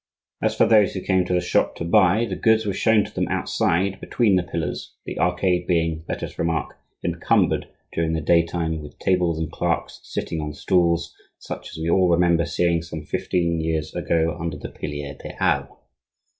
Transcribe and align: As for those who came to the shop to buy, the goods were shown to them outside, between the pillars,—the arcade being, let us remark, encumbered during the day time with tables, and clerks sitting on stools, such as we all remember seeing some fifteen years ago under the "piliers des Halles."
As 0.41 0.55
for 0.55 0.65
those 0.65 0.93
who 0.93 1.01
came 1.01 1.25
to 1.25 1.33
the 1.35 1.39
shop 1.39 1.75
to 1.75 1.85
buy, 1.85 2.25
the 2.25 2.35
goods 2.35 2.65
were 2.65 2.73
shown 2.73 3.03
to 3.03 3.13
them 3.13 3.27
outside, 3.27 3.99
between 4.01 4.35
the 4.35 4.41
pillars,—the 4.41 5.19
arcade 5.19 5.67
being, 5.67 6.03
let 6.09 6.23
us 6.23 6.39
remark, 6.39 6.75
encumbered 7.03 7.67
during 7.93 8.13
the 8.13 8.19
day 8.21 8.41
time 8.41 8.81
with 8.81 8.97
tables, 8.97 9.37
and 9.37 9.51
clerks 9.51 9.99
sitting 10.01 10.41
on 10.41 10.53
stools, 10.53 11.13
such 11.37 11.69
as 11.69 11.77
we 11.77 11.87
all 11.87 12.09
remember 12.09 12.45
seeing 12.47 12.81
some 12.81 13.03
fifteen 13.03 13.59
years 13.61 13.93
ago 13.93 14.35
under 14.39 14.57
the 14.57 14.69
"piliers 14.69 15.17
des 15.21 15.35
Halles." 15.37 15.67